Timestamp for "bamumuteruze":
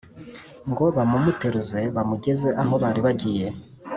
0.95-1.81